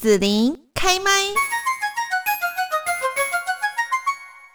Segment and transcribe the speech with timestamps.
[0.00, 1.10] 紫琳开麦。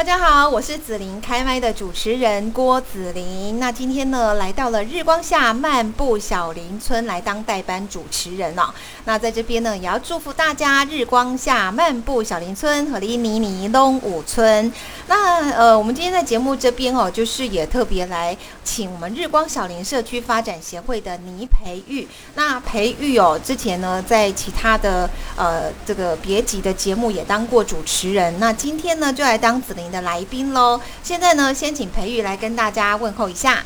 [0.03, 3.57] 大家好，我是紫琳开麦的主持人郭紫琳。
[3.57, 8.63] 那今天呢，来到了日光下漫步小林村来当代班主持人哦。
[9.05, 14.69] 那在这边呢，也要祝福大家日光下漫步小林村和离尼尼东武村。
[15.07, 22.05] 那呃，我们今天在节目这边哦，就是也特别来请我们日光小林社区发展协会的倪培玉。
[22.35, 28.37] 那培玉哦，之前呢在其他的呃这个别集的节目也当过主持人。
[28.41, 29.92] 那今天呢，就来当紫琳。
[29.93, 33.63] 的来宾喽，现在呢，先请培育来跟大家问候一下。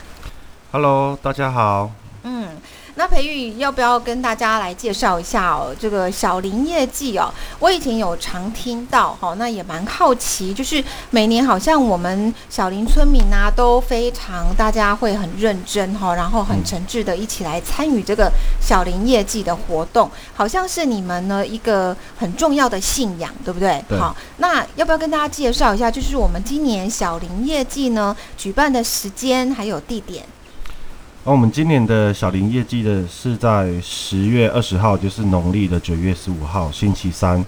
[0.74, 1.90] Hello，大家好。
[2.24, 2.50] 嗯。
[2.98, 5.74] 那培育要不要跟大家来介绍一下哦？
[5.80, 23.80] 这个小林业绩哦，我以前有常听到哈，那也蛮好奇，就是每年好像我们小林村民啊都非常大家会很认真哈，然后很诚挚的一起来参与这个小林业绩的活动，好像是你们呢一个很重要的信仰，对不对？
[24.00, 30.26] 好，那要不要跟大家介绍一下，就是我们今年小林业绩呢举办的时间还有地点？
[31.28, 37.46] 那我们今年的小林业绩的是在十月二十号，就是农历的九月十五号星期三。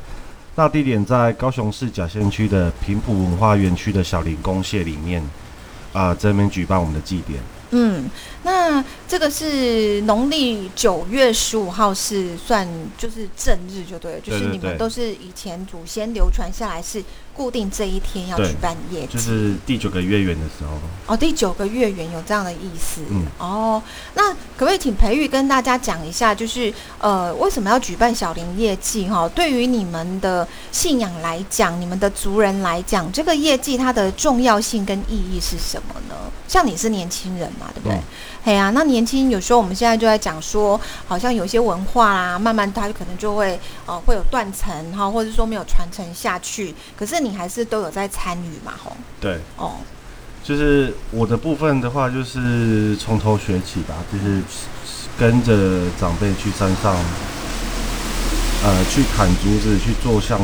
[0.56, 5.24] 那地点在高雄市甲县区的平埔文化园区的小林公蟹里面，
[5.94, 7.40] 啊，这边举办我们的祭典。
[7.72, 8.10] 嗯，
[8.44, 12.66] 那这个是农历九月十五号是算
[12.98, 17.04] 就是正日就对了，就是你们都是以前祖先流传下来是。
[17.32, 20.72] 固定这一天要举办业绩，就是第九个月圆的时候。
[21.08, 23.00] 哦，第九个月圆有这样的意思。
[23.10, 23.82] 嗯，哦，
[24.14, 29.08] 那可不可以请培育跟大家讲一下，就是呃，为什么要举办小林业绩？
[29.08, 36.16] 哈，对于你们的信仰来讲，你们的族人来讲，这个业绩它的重要性跟意义是什么呢？
[36.46, 37.98] 像你是年轻人嘛，对不对？
[38.44, 46.76] 哎呀，那年轻有时候我们现在就在讲说，好像有些文化啦，慢慢它可能就会呃会有断层哈，或者说没有传承下去。
[46.96, 47.40] 可是你。
[47.40, 48.74] 还是都有在参与嘛？
[48.84, 49.78] 吼，对，哦，
[50.44, 54.42] 就是我的部分的话，就是从头学起吧，就是
[55.18, 56.94] 跟着长辈去山上，
[58.62, 60.38] 呃，去砍竹子，去做象，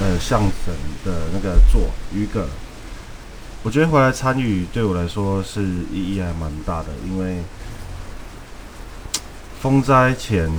[0.00, 0.74] 呃，象神
[1.04, 2.42] 的那个做鱼饵。
[3.62, 7.42] 我觉得回来参与对我来说是意义还蛮大的，因为
[9.60, 10.50] 风灾前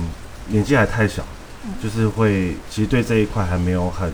[0.48, 1.24] 年纪还太小，
[1.82, 4.12] 就是会其实对这一块还没有很。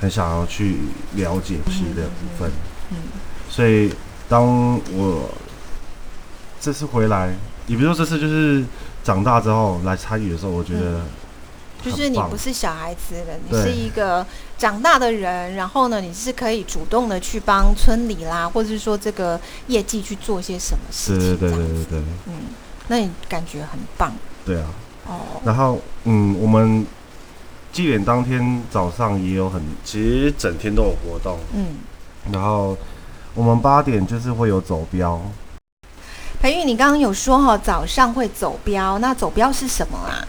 [0.00, 0.76] 很想要去
[1.16, 2.50] 了解皮的部分，
[2.90, 2.96] 嗯，
[3.50, 3.92] 所以
[4.30, 5.28] 当我
[6.58, 7.34] 这次回来，
[7.66, 8.64] 你比如说这次就是
[9.04, 11.02] 长大之后来参与的时候，我觉得
[11.82, 14.26] 就是你不是小孩子了，你是一个
[14.60, 22.34] 长大的人，然后呢，你是可以主动的去帮村里啦，或者是说这个业绩去做些什么事情，对对对对对，嗯，
[22.88, 24.12] 那你感觉很棒，
[24.44, 24.66] 对啊，
[25.08, 26.86] 哦，然后嗯，我们。
[27.72, 31.38] 祭典当天早上也有很，其实整天都有活动。
[31.54, 31.76] 嗯，
[32.32, 32.76] 然后
[33.32, 35.22] 我们八点就是会有走标。
[36.40, 40.26] 培玉，你刚刚有说哈，早上会走标，那走标是什么啊？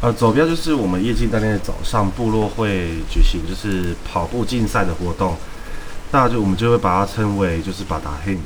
[0.00, 5.36] 呃，走标就是我们业绩当天的早上，部落会举行就是跑步竞赛的活动，
[6.12, 8.38] 那就我们就会把它称为就是把达黑。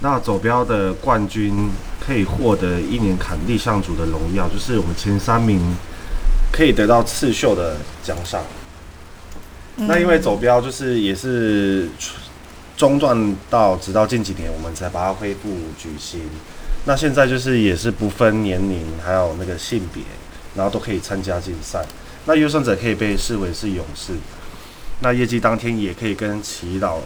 [0.00, 5.60] 那走标的冠军可以获得一年坎地象主的荣耀，就是我们前三名。
[6.56, 8.40] 可以得到刺绣的奖赏。
[9.74, 11.88] 那因为走标就是也是
[12.76, 16.20] 中断到直到近几年，我们才把它恢复举行。
[16.84, 20.04] 那现在就是也是不分年龄，还有那个性别，
[20.54, 21.84] 然后都可以参加竞赛。
[22.26, 24.14] 那优胜者可以被视为是勇士。
[25.00, 26.98] 那业绩当天也可以跟祈祷，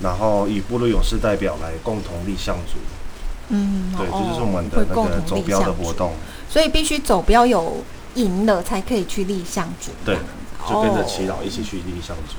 [0.00, 2.78] 然后以部落勇士代表来共同立项组。
[3.48, 6.12] 嗯，对，这就是我们的那个走标的活动。
[6.48, 7.84] 所以必须走标有。
[8.16, 10.16] 赢了才可以去立项组，对，
[10.66, 12.36] 就跟着祈祷一起去立项组。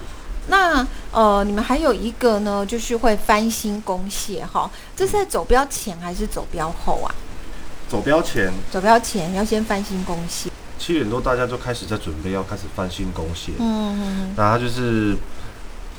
[0.47, 7.13] 那呃，你们还有一个呢，就是会翻新公蟹哈，这是在走标前还是走标后啊？
[7.89, 10.49] 走标前，走标前要先翻新公蟹。
[10.77, 15.16] 七点多大家就开始在准备要开始翻新公蟹，嗯嗯，然后就是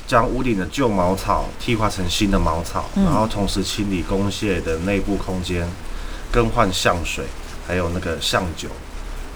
[0.07, 5.67] 将屋顶的旧茅草替换成新的茅草，然后同时清理公蟹的内部空间，
[6.31, 7.25] 更换象水，
[7.67, 8.69] 还有那个象酒。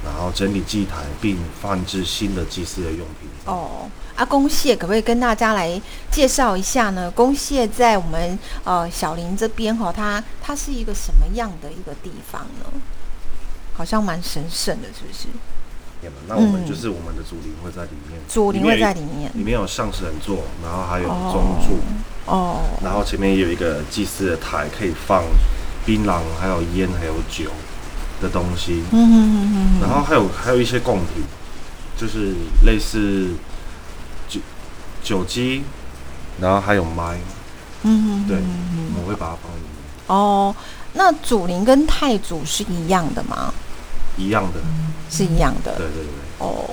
[0.05, 3.29] 然后整理祭台，并放置新的祭祀的用品。
[3.45, 7.09] 哦，阿公蟹可不可以跟大家来介绍一下呢？
[7.11, 12.65] 公蟹在我们呃小林这边哈，它它是一个什么样的一个地方呢？
[13.75, 15.27] 好像蛮神圣的，是不是？
[16.27, 21.79] 那我们就是我们的祖灵会在里面，祖灵会在里面，里面有上神座，然后还有中柱
[22.25, 25.23] 哦，然后前面有一个祭祀的台，可以放
[25.85, 27.49] 槟榔、还有烟、还有酒。
[28.23, 31.23] 的东西，嗯哼哼哼，然后还有还有一些贡品，
[31.97, 32.33] 就是
[32.65, 33.29] 类似
[34.29, 34.39] 酒
[35.03, 35.63] 酒鸡，
[36.39, 37.19] 然后还有麦，
[37.83, 40.55] 嗯对，嗯我们会把它放里面，哦，
[40.93, 43.53] 那祖灵跟太祖是一样的吗？
[44.17, 44.59] 一样的，
[45.09, 45.75] 是一样的。
[45.75, 46.13] 对对对。
[46.39, 46.69] 哦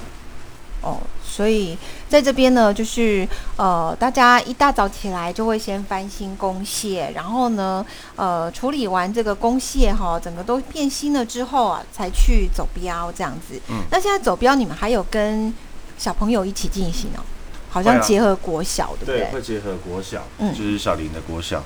[0.83, 1.01] 哦，
[1.31, 1.79] 所以
[2.09, 7.85] 在这边呢，就是呃，大家一大早起来就会先翻新公蟹，然后呢，
[8.17, 13.61] 呃，处理完这个公蟹哈，整个都变新了之后啊，才去走标这样子。
[13.69, 15.55] 嗯那现在走标，你们还有跟
[15.97, 17.23] 小朋友一起进行哦？
[17.71, 19.31] 好像结合国小，对不对，对？
[19.33, 21.63] 会结合国小，嗯就是小林的国小。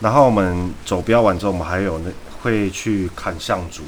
[0.00, 2.10] 然后我们走标完之后，我们还有那
[2.42, 3.84] 会去砍象竹，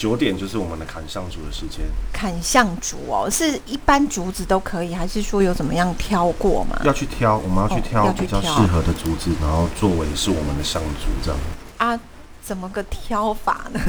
[0.00, 1.84] 九点就是我们的砍象竹的时间。
[2.10, 6.80] 砍象竹哦，是一般竹子都可以，还是说有怎么样挑过吗？
[6.84, 11.38] 要去挑，我们要去哦挑比较适合的竹子，然后作为是我们的象竹这样。
[11.76, 12.00] 啊，
[12.42, 13.80] 怎么个挑法呢？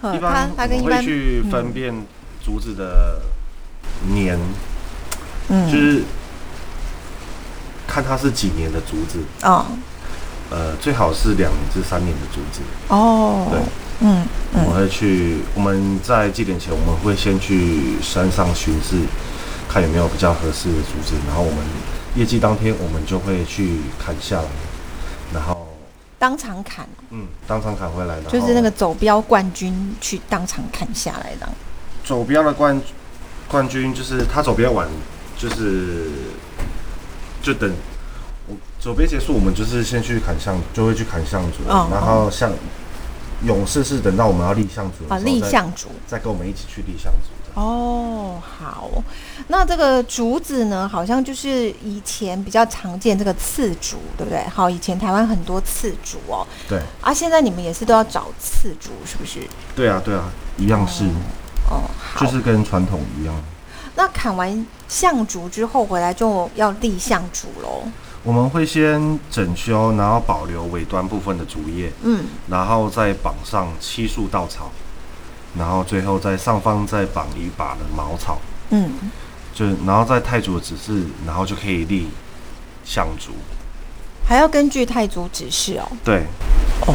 [0.00, 1.94] 呃 一般它它我们跟一般会去分辨
[2.44, 3.20] 竹子的
[4.12, 4.36] 年，
[5.48, 6.02] 嗯就是
[7.86, 9.64] 看它是几年的竹子，哦
[10.50, 12.62] 呃，最好是两至三年的竹子。
[12.88, 13.60] 哦，对，
[14.00, 14.64] 嗯嗯。
[14.64, 18.96] 我们会去，我们在祭典前，我们会先去山上巡视，
[19.68, 21.58] 看有没有比较合适的竹子，然后我们
[22.14, 24.48] 业绩当天，我们就会去砍下来，
[25.34, 25.68] 然后
[26.18, 31.48] 当场砍，嗯，当场砍回来，然后就是那个走标冠军去当场砍下来的。
[32.04, 32.80] 走标的冠
[33.46, 34.88] 冠军，就是他走标完，
[35.36, 36.10] 就是
[37.42, 37.70] 就等
[38.48, 41.88] 我走标结束，我们就是先去砍橡，就会去砍橡竹，哦。
[41.92, 42.50] 然后像
[43.44, 45.88] 勇士是等到我们要立象竹啊，立象竹。
[46.06, 47.68] 再跟我们一起去立象竹这样。
[47.68, 48.90] 哦，好，
[49.48, 54.42] 那这个竹子呢，好像就是以前比较常见这个刺竹，对不对？
[54.48, 59.40] 好，以前台湾很多刺竹哦，对啊，现在你们也是都要找刺竹，是不是？
[59.74, 61.04] 对啊，对啊，一样是。
[61.70, 63.34] 哦，好，就是跟传统一样，
[63.94, 67.82] 那砍完象竹之后回来就要立象竹喽。
[68.24, 74.70] 我们会先整修，然后保留尾端部分的竹叶，嗯，然后再绑上七束稻草，
[75.56, 78.92] 然后最后在上方再绑一把的茅草，嗯，
[79.54, 82.08] 就然后在太祖的指示，然后就可以立
[82.84, 83.32] 象竹。
[84.26, 85.88] 还要根据太祖指示哦。
[86.04, 86.24] 对，
[86.86, 86.94] 哦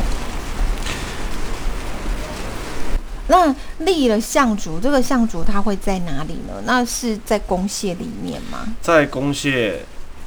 [3.27, 6.61] 那立了象竹，这个象竹它会在哪里呢？
[6.65, 8.67] 那是在公蟹里面吗？
[8.81, 9.83] 在公蟹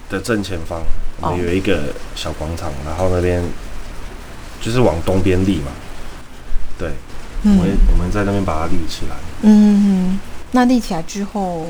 [0.08, 0.82] 的正前方，
[1.20, 3.42] 我们哦有一个小广场，然后那边
[4.60, 5.72] 就是往东边立嘛。
[6.78, 6.90] 对，
[7.42, 9.16] 我们我们在那边把它立起来。
[9.42, 10.18] 嗯，
[10.52, 11.68] 那立起来之后，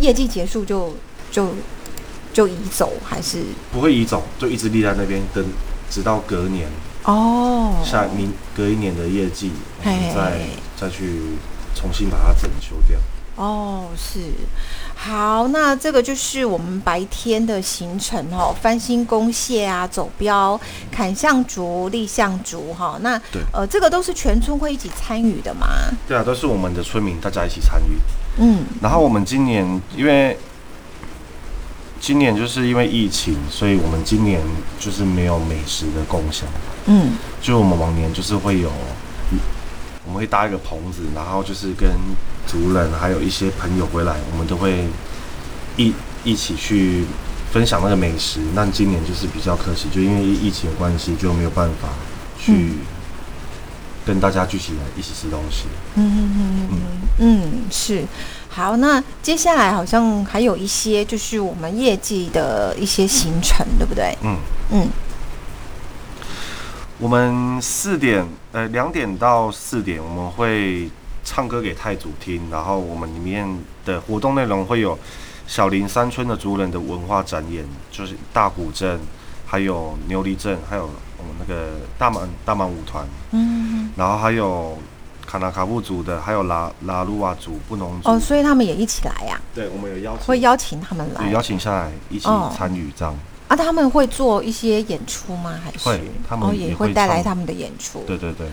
[0.00, 0.94] 业绩结束就
[1.30, 1.54] 就
[2.32, 3.42] 就移走，还是
[3.72, 5.44] 不会移走，就一直立在那边，等
[5.90, 6.68] 直到隔年
[7.04, 7.82] 哦？
[7.84, 10.40] 下明隔一年的业绩，我们嘿再
[10.76, 11.20] 再去
[11.74, 12.98] 重新把它整修掉。
[13.36, 14.18] 哦，是
[14.94, 20.58] 好，那这个就是我们白天的行程哦，翻新公蟹啊，走标、
[20.90, 22.98] 砍象竹、立象竹哈。
[23.02, 25.66] 那对呃，这个都是全村会一起参与的嘛？
[26.08, 27.98] 对啊，都是我们的村民大家一起参与。
[28.38, 30.38] 嗯然后我们今年因为
[32.00, 34.40] 今年就是因为疫情，所以我们今年
[34.78, 36.48] 就是没有美食的共享，
[36.86, 38.70] 嗯就我们往年就是会有，
[40.06, 41.90] 我们会搭一个棚子，然后就是跟
[42.46, 44.86] 族人还有一些朋友回来，我们都会
[45.76, 45.92] 一
[46.24, 47.04] 一起去
[47.52, 48.40] 分享那个美食。
[48.54, 51.88] 那今年就是比较可惜，就因为疫情的关系，就没有办法
[52.38, 52.78] 去嗯
[54.06, 55.64] 跟大家聚起来一起吃东西。
[55.96, 56.78] 嗯嗯嗯嗯
[57.18, 58.04] 嗯，是。
[58.48, 64.16] 好，那接下来好像还有一些就是我们业绩的一些行程，对不对？
[64.22, 64.36] 嗯。
[64.70, 64.88] 嗯
[66.98, 70.90] 我们四点，呃，两点到四点，我们会
[71.26, 73.46] 唱歌给太祖听，然后我们里面
[73.84, 74.96] 的活动内容会有
[75.48, 78.98] 小林山村的族人的文化展演，就是大古镇，
[79.44, 84.78] 还有牛犁镇，还有我们那个大满大满舞团，嗯然后还有
[85.26, 91.20] 卡纳卡布族的，还有拉拉鲁瓦族、布农族，哦，所以他们也一起来呀、对，我们有邀请，会邀请他们来。
[91.24, 93.12] 对邀请下来一起哦参与这样，
[93.48, 93.56] 啊？
[93.56, 95.58] 他们会做一些演出吗？
[95.64, 98.02] 还是会他们哦也会带来他们的演出？
[98.06, 98.46] 对对对。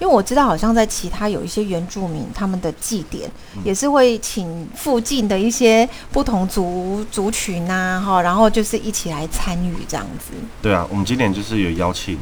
[0.00, 10.30] 因为我知道好像在其他有一些原住民，他们的祭典嗯也是会请附近的一些不同族族群呐、哈，然后就是一起来参与这样子。
[10.62, 12.16] 对啊，我们今年就是有邀请，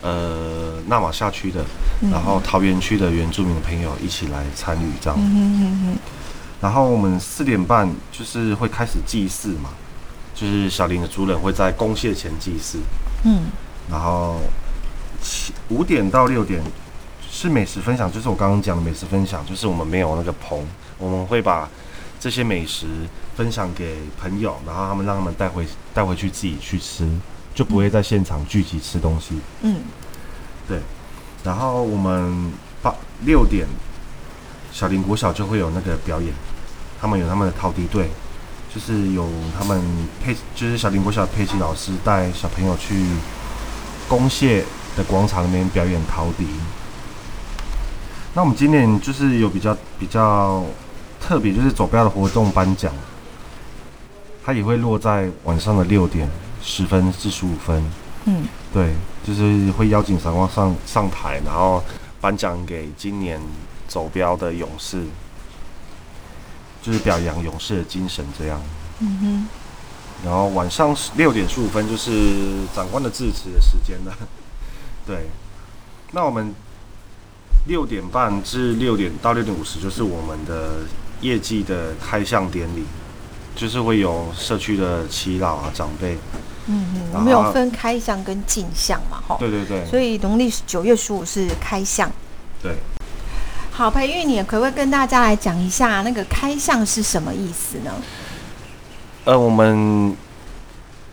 [0.00, 1.62] 呃，纳瓦夏区的，
[2.00, 5.18] 嗯然后桃园区的原住民的朋友一起来参与这样。
[5.20, 5.98] 嗯哼哼哼，
[6.62, 9.68] 然后我们四点半就是会开始祭祀嘛，
[10.38, 12.78] 就是小林的主人会在公蟹前祭祀，
[13.24, 13.46] 嗯
[13.90, 14.38] 然后
[15.20, 16.62] 七五点到六点
[17.28, 20.64] 是美食分享，就是我刚刚讲的美食分享，就是我们没有那个棚，
[20.96, 21.68] 我们会把
[22.20, 22.86] 这些美食
[23.34, 27.08] 分享给朋友，然后他们让他们带回带回去自己去吃，
[27.52, 29.40] 就不会在现场聚集吃东西。
[29.62, 29.80] 嗯，
[30.68, 30.78] 对。
[31.42, 33.66] 然后我们八六点，
[34.70, 36.32] 小林国小就会有那个表演，
[37.00, 38.10] 他们有他们的陶笛队，
[38.74, 39.26] 就是有
[39.58, 39.80] 他们
[40.22, 43.04] 佩，就是小林国小佩奇老师带小朋友去
[44.08, 44.64] 公蟹
[44.96, 46.46] 的广场里面表演陶笛。
[48.34, 50.64] 那我们今年就是有比较比较
[51.20, 52.92] 特别，就是走标的活动颁奖，
[54.44, 56.28] 它也会落在晚上的六点
[56.62, 57.82] 十分至十五分。
[58.26, 58.92] 嗯，对，
[59.24, 61.82] 就是会邀请闪光上上台，然后
[62.20, 63.40] 颁奖给今年
[63.88, 65.02] 走标的勇士，
[66.82, 68.60] 就是表扬勇士的精神这样。
[69.00, 69.48] 嗯哼，
[70.24, 74.12] 然后晚上六点十五分就是长官的致辞的时间了。
[75.06, 75.28] 对，
[76.12, 76.52] 那我们
[77.66, 80.80] 六点半至六点到六点五十就是我们的
[81.20, 82.84] 业绩的开项典礼，
[83.54, 86.18] 就是会有社区的耆老啊长辈。
[86.66, 89.36] 嗯嗯，我们有分开项跟进项嘛，哈。
[89.38, 89.86] 对对对。
[89.86, 92.10] 所以农历九月十五是开项。
[92.62, 92.74] 对。
[93.78, 97.92] 好，培育，你可不可以跟大家来讲一下那个开项是什么意思呢？
[99.24, 100.16] 呃，我们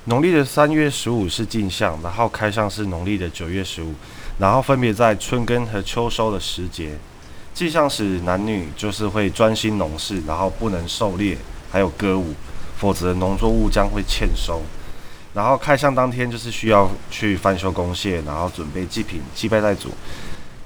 [0.05, 3.93] 农历的三月十五是进项，然后开项是农历的九月十五，
[4.39, 6.97] 然后分别在春耕和秋收的时节。
[7.53, 11.37] 进项时男女就是会专心农事，然后不能狩猎，
[11.71, 12.33] 还有歌舞，
[12.79, 14.63] 否则农作物将会欠收。
[15.35, 19.91] 然后开箱当天就是需要去翻修公蟹，然后准备祭品祭拜在主。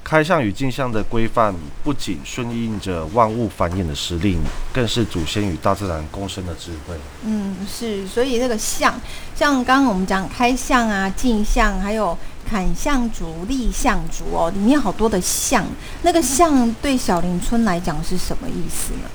[0.10, 4.42] 开相与镜像的规范不仅顺应着万物繁衍的时令，
[4.74, 6.96] 更是祖先与大自然共生的智慧。
[7.24, 9.00] 嗯，是，所以那个象，
[9.36, 12.18] 像刚刚我们讲开象啊、镜像，还有
[12.50, 15.64] 砍象竹、立象竹哦，里面好多的象。
[16.02, 19.10] 那个象对小林村来讲是什么意思呢？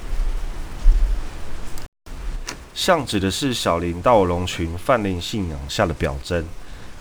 [2.73, 6.45] 象指的是小林道龙群泛灵信仰下的表征，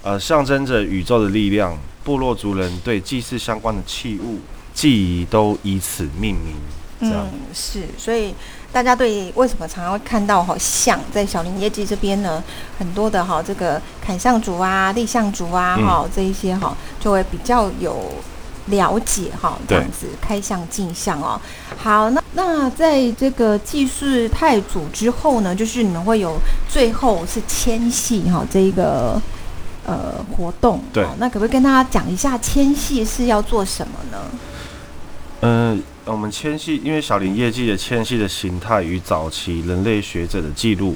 [0.03, 1.75] 呃，象征着宇宙的力量。
[2.03, 4.37] 部落族人对祭祀相关的器物、
[4.73, 6.53] 祭仪都以此命名。
[6.99, 8.35] 嗯，是，所以
[8.73, 12.43] 大家对为什么常常会看到哈像在小林业绩这边呢？
[12.77, 18.11] 很多的哈这个砍象族啊、立象族啊哈这一些哈就会比较有
[18.65, 21.39] 了解哈这样子开象进象哦。
[21.77, 29.21] 好，那那在这个祭祀太祖之后呢，就是你们会有最后是迁徙哈这一个
[29.85, 30.81] 呃活动。
[30.91, 34.17] 对，那可不可以跟大家讲一下迁徙是要做什么呢？
[35.41, 40.95] 嗯，我们迁徙，因为小林业绩的迁徙的形态与早期人类学者的记录，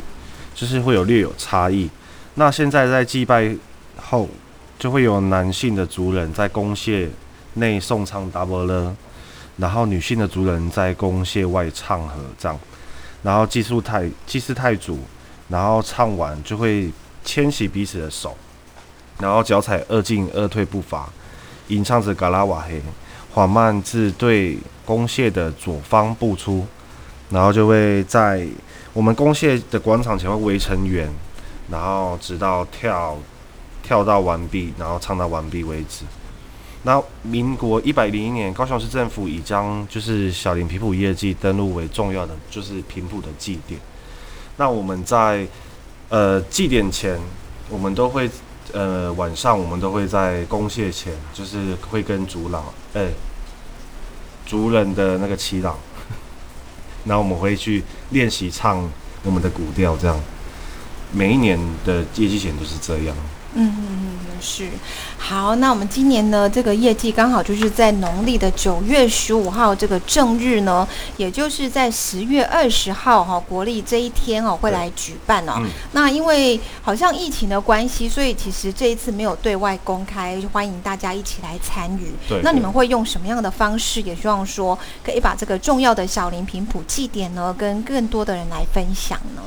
[0.56, 1.90] 就是会有略有差异。
[2.36, 3.56] 那现在在祭拜
[3.98, 4.30] 后，
[4.80, 7.10] 就会有男性的族人在公谢
[7.56, 8.96] 内颂唱达波勒。
[9.58, 12.56] 然后女性的族人在公谢外唱合唱，
[13.24, 15.00] 然后祭祀太祭祀太祖，
[15.50, 16.92] 然后唱完就会
[17.26, 18.38] 牵起彼此的手，
[19.20, 21.10] 然后脚踩二进二退步伐，
[21.68, 22.82] 吟唱着嘎拉瓦黑，
[23.34, 26.66] 缓慢自对公蟹的左方步出，
[27.30, 28.48] 然后就会在
[28.94, 31.10] 我们公蟹的广场前会围成圆，
[31.70, 33.18] 然后直到跳
[33.84, 36.06] 跳到完毕，然后唱到完毕为止。
[36.84, 43.80] 那民国一百零一年，高雄市政府已将就是小林平埔业绩登录为重要的就是平埔的祭典。
[44.56, 45.46] 那我们在
[46.08, 47.20] 呃祭典前，
[47.70, 48.30] 我们都会
[48.74, 53.08] 呃晚上我们都会在公谢前，就是会跟族老哎
[54.46, 55.74] 族人的那个祈祷，
[57.06, 58.90] 然后我们会去练习唱
[59.24, 60.20] 我们的古调，这样
[61.12, 63.16] 每一年的业绩前都是这样。
[63.54, 64.70] 嗯嗯嗯，是
[65.18, 65.56] 好。
[65.56, 75.62] 那我们今年呢，这个业绩刚好就是在农历的九月十五号这个正日呢，也就是在十月二十号哈，国历这一天哦，会来举办哦。
[75.94, 82.12] 那因为好像疫情的关系，所以其实这一次没有对外公开，欢迎大家一起来参与。
[82.28, 82.42] 对。
[82.44, 84.02] 那你们会用什么样的方式？
[84.02, 89.42] 也希望说可以把这个重要的小林平谱祭典呢，跟更多的人来分享呢？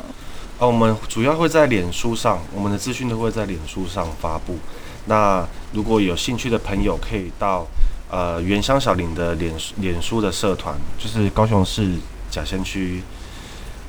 [0.60, 4.58] 哦，我们主要会在脸书上，我们的资讯都会在脸书上发布。
[5.06, 7.66] 那如果有兴趣的朋友，可以到
[8.10, 11.94] 呃原乡小林的脸脸书的社团，就是高雄市
[12.30, 13.02] 甲仙区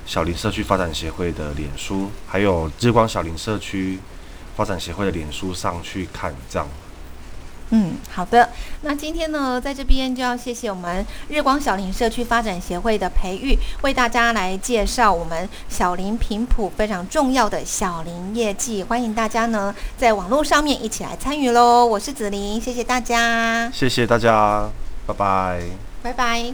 [0.06, 4.00] 小林社区发展协会的脸书，还有日光小林社区
[4.56, 6.66] 发展协会的脸书上去看这样。
[7.72, 8.50] 嗯，好的。
[8.82, 18.84] 那今天呢，在这边就要谢谢我们日光小林社区发展协会的培育，为大家来介绍我们小林频谱非常重要的小林业绩。
[18.84, 21.86] 欢迎大家呢，在网络上面一起来参与喽。
[21.86, 24.70] 我是子林，谢谢大家，谢谢大家，
[25.08, 25.62] 拜拜，
[26.04, 26.54] 拜拜。